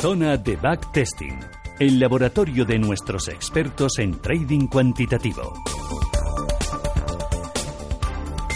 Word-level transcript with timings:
Zona 0.00 0.38
de 0.38 0.56
Backtesting, 0.56 1.38
el 1.78 2.00
laboratorio 2.00 2.64
de 2.64 2.78
nuestros 2.78 3.28
expertos 3.28 3.98
en 3.98 4.18
trading 4.18 4.66
cuantitativo. 4.66 5.52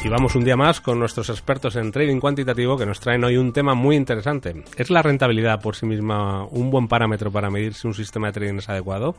Y 0.03 0.09
vamos 0.09 0.35
un 0.37 0.45
día 0.45 0.57
más 0.57 0.80
con 0.80 0.99
nuestros 0.99 1.29
expertos 1.29 1.77
en 1.77 1.93
trading 1.93 2.19
cuantitativo 2.19 2.79
que 2.79 2.87
nos 2.87 2.99
traen 2.99 3.25
hoy 3.25 3.37
un 3.37 3.53
tema 3.53 3.75
muy 3.75 3.95
interesante. 3.95 4.65
¿Es 4.79 4.88
la 4.88 5.03
rentabilidad 5.03 5.61
por 5.61 5.77
sí 5.77 5.84
misma 5.84 6.46
un 6.46 6.70
buen 6.70 6.88
parámetro 6.88 7.30
para 7.30 7.50
medir 7.50 7.74
si 7.74 7.86
un 7.86 7.95
sistema 7.95 8.29
de 8.29 8.32
trading 8.32 8.58
es 8.61 8.68
adecuado? 8.70 9.14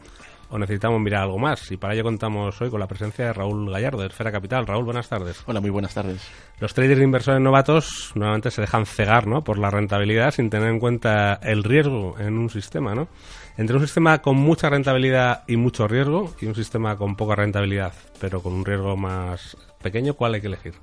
¿O 0.50 0.59
necesitamos 0.59 1.02
mirar 1.02 1.23
algo 1.23 1.38
más? 1.38 1.71
Y 1.71 1.77
para 1.77 1.93
ello 1.93 2.04
contamos 2.04 2.62
hoy 2.62 2.70
con 2.70 2.80
la 2.80 2.88
presencia 2.88 3.25
de 3.25 3.34
Raúl 3.34 3.70
Gallardo, 3.71 4.02
de 4.02 4.07
Esfera 4.07 4.32
Capital. 4.32 4.68
Raúl, 4.68 4.86
buenas 4.86 5.09
tardes. 5.09 5.44
Hola, 5.48 5.59
muy 5.59 5.70
buenas 5.70 5.94
tardes. 5.94 6.21
Los 6.59 6.73
traders 6.73 7.02
inversores 7.02 7.41
novatos 7.41 8.12
nuevamente 8.16 8.52
se 8.52 8.62
dejan 8.62 8.86
cegar 8.86 9.27
¿no? 9.27 9.44
por 9.44 9.58
la 9.58 9.70
rentabilidad 9.70 10.31
sin 10.31 10.50
tener 10.50 10.70
en 10.70 10.80
cuenta 10.80 11.39
el 11.41 11.63
riesgo 11.63 12.16
en 12.20 12.38
un 12.38 12.50
sistema. 12.50 12.95
¿no? 12.95 13.08
Entre 13.58 13.76
un 13.76 13.81
sistema 13.81 14.22
con 14.22 14.38
mucha 14.38 14.70
rentabilidad 14.70 15.44
y 15.48 15.58
mucho 15.58 15.88
riesgo 15.88 16.34
y 16.39 16.45
un 16.45 16.55
sistema 16.55 16.95
con 16.95 17.16
poca 17.16 17.36
rentabilidad 17.36 17.94
pero 18.20 18.41
con 18.41 18.53
un 18.53 18.66
riesgo 18.66 18.95
más 18.95 19.58
pequeño, 19.81 20.14
¿cuál 20.14 20.36
hay 20.36 20.41
que 20.41 20.48
elegir? 20.48 20.73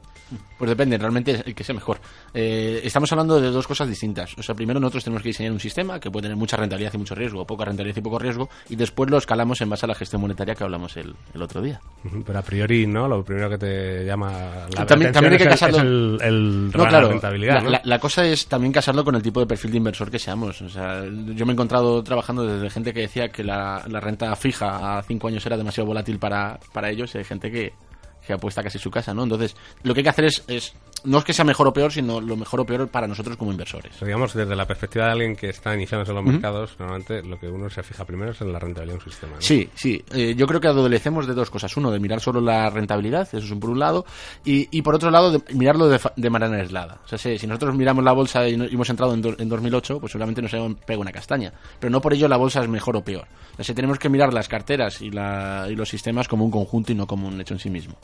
Pues 0.58 0.68
depende, 0.68 0.96
realmente 0.96 1.42
el 1.44 1.54
que 1.54 1.64
sea 1.64 1.74
mejor. 1.74 1.98
Eh, 2.32 2.80
estamos 2.84 3.10
hablando 3.12 3.40
de 3.40 3.50
dos 3.50 3.66
cosas 3.66 3.88
distintas. 3.88 4.36
O 4.38 4.42
sea, 4.42 4.54
primero 4.54 4.78
nosotros 4.80 5.04
tenemos 5.04 5.22
que 5.22 5.30
diseñar 5.30 5.52
un 5.52 5.60
sistema 5.60 5.98
que 6.00 6.10
puede 6.10 6.22
tener 6.22 6.36
mucha 6.36 6.56
rentabilidad 6.56 6.94
y 6.94 6.98
mucho 6.98 7.14
riesgo, 7.14 7.40
o 7.42 7.46
poca 7.46 7.64
rentabilidad 7.64 7.96
y 7.98 8.00
poco 8.00 8.18
riesgo, 8.18 8.48
y 8.68 8.76
después 8.76 9.10
lo 9.10 9.18
escalamos 9.18 9.60
en 9.60 9.68
base 9.70 9.86
a 9.86 9.88
la 9.88 9.94
gestión 9.94 10.22
monetaria 10.22 10.54
que 10.54 10.64
hablamos 10.64 10.96
el, 10.96 11.14
el 11.34 11.42
otro 11.42 11.60
día. 11.60 11.80
Pero 12.24 12.38
a 12.38 12.42
priori, 12.42 12.86
¿no? 12.86 13.08
Lo 13.08 13.24
primero 13.24 13.50
que 13.50 13.58
te 13.58 14.04
llama 14.06 14.66
la 14.74 14.86
también, 14.86 15.12
también 15.12 15.32
hay 15.32 15.38
que 15.38 15.44
es 15.44 15.50
casarlo. 15.50 15.78
el, 15.80 16.18
el- 16.22 16.70
No, 16.70 16.84
la 16.84 16.88
claro, 16.88 17.08
rentabilidad, 17.08 17.54
la, 17.56 17.60
¿no? 17.62 17.70
la- 17.70 17.82
la 17.84 17.98
cosa 17.98 18.24
es 18.26 18.46
también 18.46 18.72
casarlo 18.72 19.04
con 19.04 19.14
el 19.16 19.22
tipo 19.22 19.40
de 19.40 19.46
perfil 19.46 19.72
de 19.72 19.76
inversor 19.78 20.10
que 20.10 20.18
seamos. 20.18 20.62
O 20.62 20.68
sea, 20.68 21.02
yo 21.04 21.44
me 21.44 21.52
he 21.52 21.54
encontrado 21.54 22.02
trabajando 22.02 22.46
desde 22.46 22.70
gente 22.70 22.92
que 22.94 23.00
decía 23.00 23.28
que 23.30 23.42
la, 23.44 23.84
la 23.88 24.00
renta 24.00 24.34
fija 24.36 24.98
a 24.98 25.02
cinco 25.02 25.28
años 25.28 25.44
era 25.44 25.56
demasiado 25.56 25.86
volátil 25.88 26.18
para, 26.18 26.58
para 26.72 26.88
ellos 26.90 27.14
y 27.14 27.18
hay 27.18 27.24
gente 27.24 27.50
que, 27.50 27.72
que 28.26 28.32
apuesta 28.32 28.62
casi 28.62 28.78
su 28.78 28.90
casa, 28.90 29.14
¿no? 29.14 29.24
Entonces, 29.24 29.56
lo 29.82 29.94
que 29.94 30.00
hay 30.00 30.04
que 30.04 30.10
hacer 30.10 30.24
es, 30.26 30.44
es 30.48 30.74
no 31.04 31.18
es 31.18 31.24
que 31.24 31.32
sea 31.32 31.44
mejor 31.44 31.68
o 31.68 31.72
peor, 31.72 31.92
sino 31.92 32.20
lo 32.20 32.36
mejor 32.36 32.60
o 32.60 32.64
peor 32.66 32.88
para 32.88 33.06
nosotros 33.06 33.36
como 33.36 33.50
inversores. 33.52 33.92
Pero 33.94 34.06
digamos, 34.06 34.34
desde 34.34 34.54
la 34.56 34.66
perspectiva 34.66 35.06
de 35.06 35.12
alguien 35.12 35.36
que 35.36 35.48
está 35.50 35.74
iniciándose 35.74 36.10
en 36.12 36.16
los 36.16 36.24
mercados, 36.24 36.76
normalmente 36.78 37.22
lo 37.22 37.38
que 37.38 37.48
uno 37.48 37.68
se 37.70 37.82
fija 37.82 38.04
primero 38.04 38.30
es 38.32 38.40
en 38.40 38.52
la 38.52 38.58
rentabilidad 38.58 38.98
de 38.98 39.04
un 39.04 39.10
sistema. 39.10 39.32
¿no? 39.34 39.40
Sí, 39.42 39.68
sí. 39.74 40.02
Eh, 40.12 40.34
yo 40.36 40.46
creo 40.46 40.60
que 40.60 40.68
adolecemos 40.68 41.26
de 41.26 41.34
dos 41.34 41.50
cosas. 41.50 41.76
Uno, 41.76 41.90
de 41.90 41.98
mirar 42.00 42.20
solo 42.20 42.40
la 42.40 42.70
rentabilidad, 42.70 43.22
eso 43.22 43.38
es 43.38 43.50
un 43.50 43.60
por 43.60 43.70
un 43.70 43.78
lado, 43.78 44.04
y, 44.44 44.68
y 44.76 44.82
por 44.82 44.94
otro 44.94 45.10
lado, 45.10 45.30
de 45.32 45.42
mirarlo 45.54 45.88
de, 45.88 46.00
de 46.16 46.30
manera 46.30 46.56
aislada. 46.56 47.00
O 47.04 47.08
sea, 47.08 47.18
si, 47.18 47.38
si 47.38 47.46
nosotros 47.46 47.74
miramos 47.74 48.04
la 48.04 48.12
bolsa 48.12 48.48
y, 48.48 48.56
no- 48.56 48.64
y 48.66 48.74
hemos 48.74 48.88
entrado 48.90 49.14
en, 49.14 49.22
do- 49.22 49.36
en 49.38 49.48
2008, 49.48 49.98
pues 50.00 50.12
seguramente 50.12 50.40
nos 50.42 50.52
hemos 50.54 50.74
pegado 50.80 51.00
una 51.02 51.12
castaña. 51.12 51.52
Pero 51.80 51.90
no 51.90 52.00
por 52.00 52.12
ello 52.14 52.28
la 52.28 52.36
bolsa 52.36 52.60
es 52.62 52.68
mejor 52.68 52.96
o 52.96 53.02
peor. 53.04 53.26
O 53.52 53.56
sea, 53.56 53.64
si 53.64 53.74
tenemos 53.74 53.98
que 53.98 54.08
mirar 54.08 54.32
las 54.32 54.48
carteras 54.48 55.00
y, 55.02 55.10
la, 55.10 55.66
y 55.70 55.74
los 55.74 55.88
sistemas 55.88 56.28
como 56.28 56.44
un 56.44 56.50
conjunto 56.50 56.92
y 56.92 56.94
no 56.94 57.06
como 57.06 57.28
un 57.28 57.40
hecho 57.40 57.54
en 57.54 57.60
sí 57.60 57.70
mismo. 57.70 57.96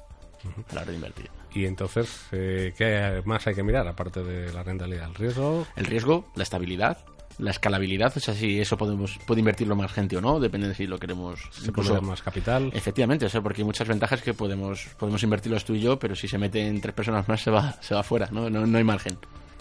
A 0.71 0.75
la 0.75 0.83
hora 0.83 0.91
de 0.91 0.97
invertir. 0.97 1.31
Y 1.53 1.65
entonces, 1.65 2.27
eh, 2.33 2.75
¿qué 2.77 3.23
más 3.25 3.47
hay 3.47 3.55
que 3.55 3.63
mirar 3.63 3.87
aparte 3.89 4.23
de 4.23 4.53
la 4.53 4.63
rentabilidad? 4.63 5.09
¿El 5.09 5.15
riesgo? 5.15 5.67
El 5.77 5.87
riesgo, 5.87 6.31
la 6.37 6.43
estabilidad, 6.43 6.99
la 7.39 7.51
escalabilidad, 7.51 8.13
o 8.17 8.21
sea, 8.21 8.35
si 8.35 8.61
eso 8.61 8.77
podemos 8.77 9.19
puede 9.27 9.41
invertirlo 9.41 9.77
más 9.77 9.93
gente 9.93 10.17
o 10.17 10.21
no, 10.21 10.41
depende 10.41 10.69
de 10.69 10.75
si 10.75 10.87
lo 10.87 10.99
queremos 10.99 11.41
¿Se 11.53 11.73
puede 11.73 11.93
dar 11.93 12.03
más 12.03 12.23
capital? 12.23 12.71
Efectivamente, 12.75 13.27
o 13.27 13.29
sea, 13.29 13.41
porque 13.41 13.63
hay 13.63 13.67
muchas 13.67 13.89
ventajas 13.89 14.23
que 14.23 14.35
podemos 14.35 14.87
podemos 14.99 15.23
invertirlos 15.23 15.65
tú 15.65 15.75
y 15.75 15.81
yo, 15.81 15.99
pero 15.99 16.15
si 16.15 16.29
se 16.29 16.39
meten 16.39 16.81
tres 16.81 16.95
personas 16.95 17.29
más 17.29 17.41
se 17.41 17.51
va 17.51 17.81
se 17.81 17.95
va 17.95 18.03
fuera, 18.03 18.29
no, 18.31 18.51
no, 18.51 18.67
no 18.67 18.79
hay 18.79 18.85
margen. 18.85 19.17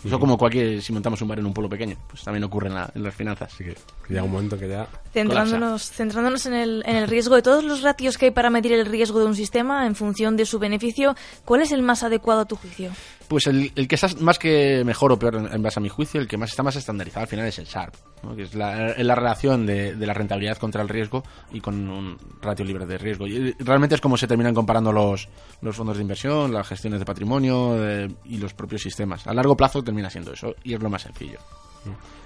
Eso 0.05 0.19
como 0.19 0.37
cualquier 0.37 0.81
si 0.81 0.93
montamos 0.93 1.21
un 1.21 1.27
bar 1.27 1.39
en 1.39 1.45
un 1.45 1.53
pueblo 1.53 1.69
pequeño, 1.69 1.97
pues 2.07 2.23
también 2.23 2.43
ocurre 2.43 2.67
en, 2.67 2.75
la- 2.75 2.91
en 2.93 3.03
las 3.03 3.15
finanzas. 3.15 3.51
Así 3.53 3.63
que 3.63 3.75
llega 4.09 4.23
un 4.23 4.31
momento 4.31 4.57
que 4.57 4.67
ya... 4.69 4.87
Centrándonos, 5.11 5.89
centrándonos 5.91 6.45
en, 6.45 6.53
el, 6.53 6.83
en 6.85 6.95
el 6.97 7.07
riesgo 7.07 7.35
de 7.35 7.41
todos 7.41 7.63
los 7.63 7.81
ratios 7.81 8.17
que 8.17 8.25
hay 8.25 8.31
para 8.31 8.49
medir 8.49 8.73
el 8.73 8.85
riesgo 8.85 9.19
de 9.19 9.25
un 9.25 9.35
sistema 9.35 9.85
en 9.87 9.95
función 9.95 10.37
de 10.37 10.45
su 10.45 10.59
beneficio, 10.59 11.15
¿cuál 11.45 11.61
es 11.61 11.71
el 11.71 11.81
más 11.81 12.03
adecuado 12.03 12.41
a 12.41 12.45
tu 12.45 12.55
juicio? 12.55 12.91
Pues 13.27 13.47
el, 13.47 13.71
el 13.75 13.87
que 13.87 13.95
está 13.95 14.07
más 14.21 14.39
que 14.39 14.83
mejor 14.85 15.11
o 15.11 15.19
peor 15.19 15.49
en, 15.51 15.61
base 15.61 15.79
a 15.79 15.83
mi 15.83 15.89
juicio, 15.89 16.21
el 16.21 16.27
que 16.27 16.37
más 16.37 16.49
está 16.49 16.63
más 16.63 16.75
estandarizado 16.77 17.23
al 17.23 17.27
final 17.27 17.45
es 17.45 17.59
el 17.59 17.65
Sharp, 17.65 17.93
¿no? 18.23 18.35
que 18.35 18.43
es 18.43 18.55
la, 18.55 18.93
la 18.97 19.15
relación 19.15 19.65
de, 19.65 19.95
de 19.95 20.07
la 20.07 20.13
rentabilidad 20.13 20.57
contra 20.57 20.81
el 20.81 20.87
riesgo 20.87 21.23
y 21.51 21.59
con 21.59 21.89
un 21.89 22.17
ratio 22.41 22.63
libre 22.63 22.85
de 22.85 22.97
riesgo. 22.97 23.27
Y 23.27 23.51
realmente 23.59 23.95
es 23.95 24.01
como 24.01 24.15
se 24.15 24.27
terminan 24.27 24.53
comparando 24.53 24.93
los, 24.93 25.27
los 25.61 25.75
fondos 25.75 25.97
de 25.97 26.03
inversión, 26.03 26.53
las 26.53 26.67
gestiones 26.67 26.99
de 26.99 27.05
patrimonio 27.05 27.75
eh, 27.85 28.07
y 28.25 28.37
los 28.37 28.53
propios 28.53 28.81
sistemas. 28.81 29.27
A 29.27 29.33
largo 29.33 29.57
plazo 29.57 29.83
termina 29.83 30.09
siendo 30.09 30.31
eso 30.31 30.55
y 30.63 30.73
es 30.73 30.81
lo 30.81 30.89
más 30.89 31.01
sencillo. 31.01 31.39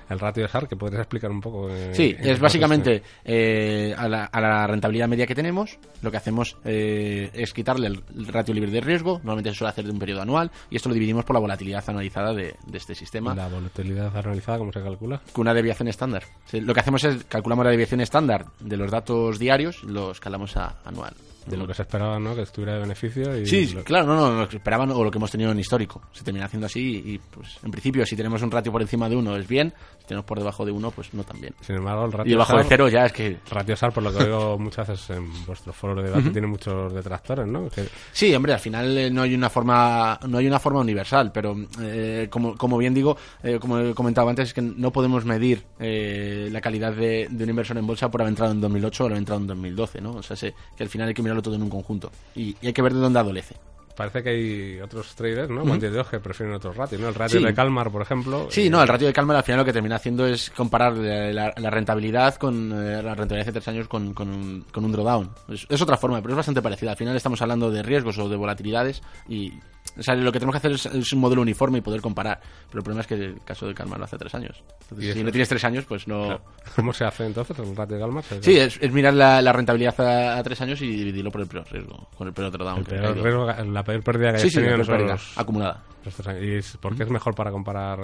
El 0.09 0.19
ratio 0.19 0.43
de 0.43 0.49
SAR, 0.49 0.67
que 0.67 0.75
podrías 0.75 1.03
explicar 1.03 1.31
un 1.31 1.39
poco... 1.39 1.69
eh, 1.69 1.91
Sí, 1.95 2.13
es 2.19 2.37
básicamente 2.37 3.01
eh, 3.23 3.95
a, 3.97 4.09
la, 4.09 4.25
a 4.25 4.41
la 4.41 4.67
rentabilidad 4.67 5.07
media 5.07 5.25
que 5.25 5.33
tenemos, 5.33 5.79
lo 6.01 6.11
que 6.11 6.17
hacemos 6.17 6.57
eh, 6.65 7.29
es 7.33 7.53
quitarle 7.53 7.87
el, 7.87 8.03
ratio 8.27 8.53
libre 8.53 8.71
de 8.71 8.81
riesgo, 8.81 9.19
normalmente 9.19 9.51
se 9.51 9.55
suele 9.59 9.69
hacer 9.69 9.85
de 9.85 9.91
un 9.91 9.99
periodo 9.99 10.21
anual, 10.21 10.51
y 10.69 10.75
esto 10.75 10.89
lo 10.89 10.95
dividimos 10.95 11.23
por 11.23 11.33
la 11.33 11.39
volatilidad 11.39 11.81
anualizada 11.87 12.33
de, 12.33 12.55
de 12.67 12.77
este 12.77 12.93
sistema. 12.93 13.33
La 13.33 13.47
volatilidad 13.47 14.15
anualizada, 14.17 14.57
¿cómo 14.57 14.73
se 14.73 14.81
calcula? 14.81 15.21
con 15.31 15.43
una 15.43 15.53
deviación 15.53 15.87
estándar. 15.87 16.23
Sí, 16.43 16.59
Lo 16.59 16.73
que 16.73 16.81
hacemos 16.81 17.05
es 17.05 17.23
calculamos 17.23 17.63
la 17.63 17.71
deviación 17.71 18.01
estándar 18.01 18.47
de 18.59 18.75
los 18.75 18.91
datos 18.91 19.39
diarios 19.39 19.81
lo 19.85 20.11
escalamos 20.11 20.57
a 20.57 20.75
anual. 20.83 21.13
De 21.45 21.57
lo 21.57 21.65
que 21.67 21.73
se 21.73 21.81
esperaba, 21.81 22.19
¿no? 22.19 22.35
Que 22.35 22.43
estuviera 22.43 22.73
de 22.75 22.81
beneficio 22.81 23.37
y... 23.37 23.45
Sí, 23.45 23.67
lo- 23.73 23.83
claro, 23.83 24.05
no, 24.07 24.15
no, 24.31 24.41
lo 24.41 24.49
que 24.49 24.57
esperaban 24.57 24.91
o 24.91 25.03
lo 25.03 25.09
que 25.11 25.17
hemos 25.17 25.31
tenido 25.31 25.51
en 25.51 25.59
histórico. 25.59 26.01
Se 26.11 26.23
termina 26.23 26.45
haciendo 26.45 26.67
así 26.67 27.01
y, 27.05 27.17
pues, 27.17 27.57
en 27.63 27.71
principio, 27.71 28.05
si 28.05 28.15
tenemos 28.15 28.41
un 28.41 28.51
ratio 28.51 28.71
por 28.71 28.81
encima 28.81 29.09
de 29.09 29.15
uno 29.15 29.35
es 29.35 29.47
bien, 29.47 29.73
si 29.99 30.05
tenemos 30.07 30.25
por 30.25 30.37
debajo 30.37 30.65
de 30.65 30.71
uno, 30.71 30.91
pues 30.91 31.13
no 31.13 31.23
tan 31.23 31.39
bien. 31.41 31.53
Sin 31.61 31.75
embargo, 31.77 32.05
el 32.05 32.11
ratio 32.11 32.29
Y 32.29 32.31
debajo 32.31 32.57
de 32.57 32.63
cero 32.65 32.89
ya 32.89 33.05
es 33.05 33.13
que 33.13 33.37
Ratio 33.49 33.75
SAR, 33.75 33.91
por 33.91 34.03
lo 34.03 34.11
que 34.15 34.23
veo 34.23 34.57
muchas 34.59 34.87
veces 34.87 35.09
en 35.17 35.45
vuestro 35.45 35.73
foro 35.73 35.95
de 35.95 36.03
debate, 36.09 36.29
tiene 36.29 36.47
muchos 36.47 36.93
detractores, 36.93 37.47
¿no? 37.47 37.69
Que- 37.69 37.87
Sí, 38.11 38.33
hombre, 38.35 38.53
al 38.53 38.59
final 38.59 38.97
eh, 38.97 39.09
no 39.09 39.21
hay 39.23 39.33
una 39.33 39.49
forma 39.49 40.19
no 40.27 40.37
hay 40.37 40.47
una 40.47 40.59
forma 40.59 40.79
universal, 40.81 41.31
pero 41.31 41.55
eh, 41.81 42.27
como, 42.29 42.55
como 42.57 42.77
bien 42.77 42.93
digo, 42.93 43.17
eh, 43.43 43.57
como 43.59 43.79
he 43.79 43.93
comentado 43.95 44.29
antes, 44.29 44.49
es 44.49 44.53
que 44.53 44.61
no 44.61 44.91
podemos 44.91 45.25
medir 45.25 45.63
eh, 45.79 46.49
la 46.51 46.61
calidad 46.61 46.93
de, 46.93 47.27
de 47.29 47.43
un 47.43 47.49
inversor 47.49 47.77
en 47.77 47.87
bolsa 47.87 48.09
por 48.11 48.21
haber 48.21 48.29
entrado 48.31 48.51
en 48.51 48.61
2008 48.61 49.03
o 49.03 49.07
haber 49.07 49.17
entrado 49.17 49.41
en 49.41 49.47
2012, 49.47 50.01
¿no? 50.01 50.11
O 50.13 50.23
sea, 50.23 50.35
sé 50.35 50.53
que 50.75 50.83
al 50.83 50.89
final 50.89 51.07
hay 51.07 51.13
que 51.13 51.21
mirarlo 51.31 51.41
todo 51.41 51.55
en 51.55 51.63
un 51.63 51.69
conjunto 51.69 52.11
y, 52.35 52.55
y 52.61 52.67
hay 52.67 52.73
que 52.73 52.81
ver 52.81 52.93
de 52.93 52.99
dónde 52.99 53.19
adolece. 53.19 53.55
Parece 53.95 54.23
que 54.23 54.29
hay 54.29 54.79
otros 54.79 55.13
traders, 55.15 55.49
¿no? 55.49 55.61
Cuantitativos 55.63 56.07
que 56.07 56.19
prefieren 56.21 56.55
otros 56.55 56.75
ratios, 56.77 57.01
¿no? 57.01 57.09
El 57.09 57.13
ratio 57.13 57.39
Sí. 57.39 57.45
de 57.45 57.53
Calmar, 57.53 57.91
por 57.91 58.01
ejemplo. 58.01 58.47
Sí, 58.49 58.69
no, 58.69 58.81
el 58.81 58.87
ratio 58.87 59.05
de 59.05 59.13
calma 59.13 59.37
al 59.37 59.43
final 59.43 59.59
lo 59.59 59.65
que 59.65 59.73
termina 59.73 59.97
haciendo 59.97 60.25
es 60.25 60.49
comparar 60.49 60.93
la, 60.93 61.53
la 61.55 61.69
rentabilidad 61.69 62.35
con 62.35 62.71
eh, 62.71 63.03
la 63.03 63.13
rentabilidad 63.13 63.47
de 63.47 63.51
tres 63.51 63.67
años 63.67 63.87
con, 63.89 64.13
con 64.13 64.29
un, 64.29 64.65
con 64.71 64.85
un 64.85 64.91
drawdown. 64.93 65.29
Es, 65.49 65.67
es 65.69 65.81
otra 65.81 65.97
forma, 65.97 66.21
pero 66.21 66.33
es 66.33 66.37
bastante 66.37 66.61
parecida. 66.61 66.91
Al 66.91 66.97
final 66.97 67.15
estamos 67.17 67.41
hablando 67.41 67.69
de 67.69 67.83
riesgos 67.83 68.17
o 68.17 68.29
de 68.29 68.37
volatilidades 68.37 69.03
y 69.27 69.53
o 69.97 70.03
sea, 70.03 70.15
lo 70.15 70.31
que 70.31 70.39
tenemos 70.39 70.53
que 70.53 70.57
hacer 70.57 70.71
es, 70.71 70.85
es 70.85 71.13
un 71.13 71.19
modelo 71.19 71.41
uniforme 71.41 71.79
y 71.79 71.81
poder 71.81 72.01
comparar. 72.01 72.39
Pero 72.67 72.79
el 72.79 72.83
problema 72.83 73.01
es 73.01 73.07
que 73.07 73.13
el 73.15 73.39
caso 73.43 73.67
de 73.67 73.73
calma 73.73 73.97
lo 73.97 74.05
hace 74.05 74.17
tres 74.17 74.33
años. 74.35 74.63
Entonces, 74.83 75.13
si 75.13 75.23
no 75.23 75.31
tienes 75.31 75.49
tres 75.49 75.63
años, 75.63 75.85
pues 75.85 76.07
no... 76.07 76.23
Claro. 76.23 76.41
¿Cómo 76.75 76.93
se 76.93 77.03
hace 77.05 77.25
entonces 77.25 77.57
el 77.59 77.75
ratio 77.75 77.95
de 77.97 78.01
Calmar? 78.01 78.23
Se- 78.23 78.41
Sí, 78.43 78.57
es, 78.57 78.77
es 78.81 78.91
mirar 78.91 79.13
la, 79.13 79.41
la 79.41 79.51
rentabilidad 79.53 79.99
a, 80.01 80.37
a 80.37 80.43
tres 80.43 80.59
años 80.61 80.81
y 80.81 80.87
dividirlo 80.87 81.31
por 81.31 81.41
el 81.41 81.47
peor 81.47 81.65
riesgo, 81.71 82.07
con 82.17 82.27
el 82.27 82.33
peor 82.33 82.51
drawdown. 82.51 83.73
la 83.73 83.83
peor 83.83 84.03
pérdida 84.03 84.31
que 84.33 84.39
Sí, 84.39 84.43
hayas 84.47 84.53
sí, 84.53 84.59
la 84.61 84.65
tenido 84.69 84.85
peor 84.85 84.97
pérdida 84.97 85.15
esos- 85.15 85.37
acumulada. 85.37 85.83
años. 86.27 86.43
¿Y 86.43 86.51
es- 86.55 86.77
por 86.77 86.95
qué 86.95 87.03
es 87.03 87.09
mejor 87.09 87.35
para 87.35 87.51
comparar 87.51 87.99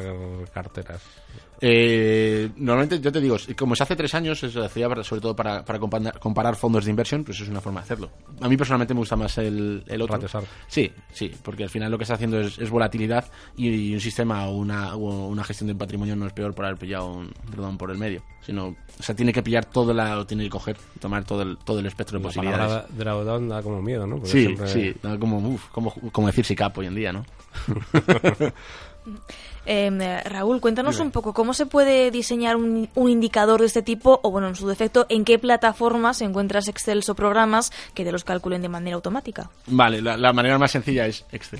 carteras? 0.53 1.01
Eh, 1.59 2.49
normalmente, 2.57 2.99
yo 2.99 3.11
te 3.11 3.19
digo, 3.19 3.35
como 3.57 3.75
se 3.75 3.83
hace 3.83 3.95
tres 3.95 4.13
años, 4.13 4.39
se 4.39 4.47
hacía 4.63 4.87
sobre 5.03 5.21
todo 5.21 5.35
para, 5.35 5.63
para 5.65 5.79
comparar, 5.79 6.19
comparar 6.19 6.55
fondos 6.55 6.85
de 6.85 6.91
inversión, 6.91 7.23
pues 7.23 7.39
es 7.39 7.47
una 7.49 7.61
forma 7.61 7.79
de 7.81 7.85
hacerlo. 7.85 8.09
A 8.41 8.47
mí 8.47 8.55
personalmente 8.57 8.93
me 8.93 8.99
gusta 8.99 9.15
más 9.15 9.37
el, 9.39 9.83
el 9.87 10.01
otro. 10.01 10.15
Sí, 10.67 10.91
sí, 11.11 11.31
porque 11.43 11.63
al 11.63 11.69
final 11.69 11.91
lo 11.91 11.97
que 11.97 12.03
está 12.03 12.13
haciendo 12.15 12.39
es, 12.39 12.57
es 12.59 12.69
volatilidad 12.69 13.25
y, 13.55 13.93
un 13.93 13.99
sistema 13.99 14.47
o 14.47 14.55
una, 14.55 14.95
o 14.95 15.27
una 15.27 15.43
gestión 15.43 15.67
del 15.67 15.77
patrimonio 15.77 16.15
no 16.15 16.27
es 16.27 16.33
peor 16.33 16.53
por 16.53 16.65
haber 16.65 16.77
pillado 16.77 17.07
un 17.11 17.31
perdón 17.49 17.77
por 17.77 17.89
el 17.91 17.97
medio, 17.97 18.21
sino, 18.41 18.67
o 18.67 19.03
sea, 19.03 19.15
tiene 19.15 19.33
que 19.33 19.41
pillar 19.41 19.65
todo 19.65 19.93
la, 19.93 20.19
o 20.19 20.25
tiene 20.27 20.43
que 20.43 20.49
coger, 20.49 20.77
tomar 20.99 21.23
todo 21.25 21.41
el, 21.41 21.57
todo 21.57 21.79
el 21.79 21.85
espectro 21.87 22.19
de 22.19 22.23
La 22.23 22.27
posibilidades. 22.29 22.83
drawdown 22.97 23.49
da 23.49 23.61
como 23.63 23.81
miedo, 23.81 24.05
¿no? 24.05 24.17
Porque 24.17 24.31
Sí, 24.31 24.41
siempre- 24.45 24.67
sí, 24.67 24.93
da 25.01 25.17
como, 25.17 25.39
uf, 25.39 25.67
como, 25.69 25.91
como 26.11 26.27
decir 26.27 26.45
SICAP 26.45 26.77
hoy 26.77 26.85
en 26.87 26.95
día, 26.95 27.11
¿no? 27.13 27.25
Eh, 29.65 29.89
eh, 29.91 30.21
Raúl, 30.23 30.61
cuéntanos 30.61 30.99
un 30.99 31.11
poco 31.11 31.33
cómo 31.33 31.53
se 31.53 31.65
puede 31.65 32.09
diseñar 32.11 32.55
un, 32.55 32.89
un 32.95 33.09
indicador 33.09 33.59
de 33.59 33.67
este 33.67 33.81
tipo 33.81 34.19
o, 34.23 34.31
bueno, 34.31 34.47
en 34.47 34.55
su 34.55 34.67
defecto, 34.67 35.05
en 35.09 35.25
qué 35.25 35.39
plataformas 35.39 36.21
encuentras 36.21 36.67
Excel 36.67 37.03
o 37.07 37.15
programas 37.15 37.71
que 37.93 38.05
te 38.05 38.11
los 38.11 38.23
calculen 38.23 38.61
de 38.61 38.69
manera 38.69 38.95
automática. 38.95 39.49
Vale, 39.67 40.01
la, 40.01 40.17
la 40.17 40.33
manera 40.33 40.57
más 40.57 40.71
sencilla 40.71 41.05
es 41.05 41.25
Excel. 41.31 41.59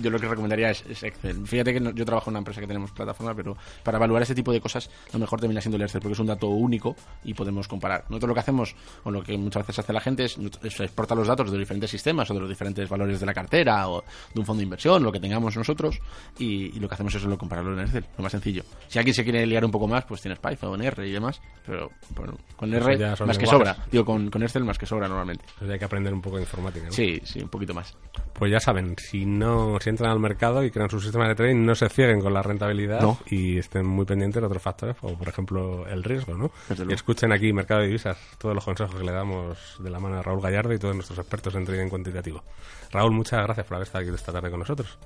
Yo 0.00 0.10
lo 0.10 0.18
que 0.18 0.28
recomendaría 0.28 0.70
es, 0.70 0.84
es 0.88 1.02
Excel. 1.02 1.46
Fíjate 1.46 1.72
que 1.72 1.80
no- 1.80 1.90
yo 1.90 2.04
trabajo 2.04 2.28
en 2.30 2.32
una 2.32 2.38
empresa 2.40 2.60
que 2.60 2.66
tenemos 2.66 2.90
plataforma, 2.92 3.34
pero 3.34 3.56
para 3.82 3.96
evaluar 3.98 4.22
este 4.22 4.34
tipo 4.34 4.52
de 4.52 4.60
cosas, 4.60 4.90
lo 5.12 5.18
mejor 5.18 5.40
termina 5.40 5.60
siendo 5.60 5.76
el 5.76 5.82
Excel, 5.82 6.00
porque 6.00 6.12
es 6.14 6.18
un 6.20 6.26
dato 6.26 6.48
único 6.48 6.94
y 7.24 7.34
podemos 7.34 7.66
comparar. 7.68 8.04
Nosotros 8.08 8.28
lo 8.28 8.34
que 8.34 8.40
hacemos, 8.40 8.74
o 9.04 9.10
lo 9.10 9.22
que 9.22 9.36
muchas 9.38 9.62
veces 9.66 9.78
hace 9.80 9.92
la 9.92 10.00
gente, 10.00 10.24
es, 10.24 10.36
es 10.62 10.80
exportar 10.80 11.16
los 11.16 11.26
datos 11.26 11.46
de 11.46 11.52
los 11.52 11.60
diferentes 11.60 11.90
sistemas 11.90 12.30
o 12.30 12.34
de 12.34 12.40
los 12.40 12.48
diferentes 12.48 12.88
valores 12.88 13.18
de 13.20 13.26
la 13.26 13.34
cartera 13.34 13.88
o 13.88 14.02
de 14.34 14.40
un 14.40 14.46
fondo 14.46 14.58
de 14.58 14.64
inversión, 14.64 15.02
lo 15.02 15.10
que 15.10 15.20
tengamos 15.20 15.56
nosotros, 15.56 15.98
y, 16.38 16.76
y 16.76 16.80
lo 16.80 16.88
que 16.88 16.94
hacemos 16.94 17.14
es 17.14 17.24
lo, 17.24 17.38
compararlo 17.38 17.72
en 17.72 17.80
Excel, 17.86 18.04
lo 18.16 18.22
más 18.22 18.32
sencillo. 18.32 18.62
Si 18.88 18.98
alguien 18.98 19.14
se 19.14 19.24
quiere 19.24 19.46
liar 19.46 19.64
un 19.64 19.70
poco 19.70 19.88
más, 19.88 20.04
pues 20.04 20.20
tienes 20.20 20.38
Python, 20.38 20.82
R 20.82 21.08
y 21.08 21.12
demás, 21.12 21.40
pero 21.64 21.90
bueno, 22.14 22.36
con 22.56 22.72
R 22.74 22.98
más 23.26 23.38
que 23.38 23.46
sobra. 23.46 23.76
Digo, 23.90 24.04
con, 24.04 24.30
con 24.30 24.42
Excel 24.42 24.64
más 24.64 24.78
que 24.78 24.86
sobra 24.86 25.08
normalmente. 25.08 25.44
Entonces 25.48 25.70
hay 25.70 25.78
que 25.78 25.84
aprender 25.86 26.12
un 26.12 26.20
poco 26.20 26.36
de 26.36 26.42
informática. 26.42 26.86
¿no? 26.86 26.92
Sí, 26.92 27.20
sí, 27.24 27.40
un 27.40 27.48
poquito 27.48 27.72
más. 27.74 27.96
Pues 28.34 28.50
ya 28.52 28.60
saben, 28.60 28.94
si 28.98 29.24
no 29.24 29.61
si 29.80 29.90
entran 29.90 30.10
al 30.10 30.18
mercado 30.20 30.62
y 30.64 30.70
crean 30.70 30.88
sus 30.90 31.02
sistemas 31.02 31.28
de 31.28 31.34
trading, 31.34 31.64
no 31.64 31.74
se 31.74 31.88
cieguen 31.88 32.20
con 32.20 32.32
la 32.34 32.42
rentabilidad 32.42 33.00
No. 33.00 33.18
y 33.26 33.58
estén 33.58 33.86
muy 33.86 34.04
pendientes 34.04 34.40
de 34.40 34.46
otros 34.46 34.62
factores, 34.62 34.96
como 34.96 35.16
por 35.18 35.28
ejemplo 35.28 35.86
el 35.86 36.02
riesgo, 36.04 36.34
¿no? 36.34 36.50
Y 36.88 36.92
escuchen 36.92 37.32
aquí 37.32 37.52
Mercado 37.52 37.80
de 37.80 37.86
Divisas, 37.86 38.16
todos 38.38 38.54
los 38.54 38.64
consejos 38.64 38.94
que 38.94 39.04
le 39.04 39.12
damos 39.12 39.76
de 39.78 39.90
la 39.90 39.98
mano 39.98 40.18
a 40.18 40.22
Raúl 40.22 40.40
Gallardo 40.40 40.72
y 40.72 40.78
todos 40.78 40.94
nuestros 40.94 41.18
expertos 41.18 41.54
en 41.54 41.64
trading 41.64 41.88
cuantitativo. 41.88 42.42
Raúl, 42.90 43.12
muchas 43.12 43.42
gracias 43.44 43.66
por 43.66 43.76
haber 43.76 43.86
estado 43.86 44.04
aquí 44.04 44.14
esta 44.14 44.32
tarde 44.32 44.50
con 44.50 44.60
nosotros. 44.60 44.98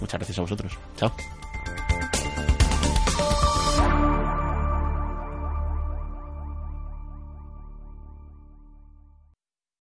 Muchas 0.00 0.18
gracias 0.18 0.38
a 0.38 0.42
vosotros. 0.42 0.78
Chao. 0.96 1.12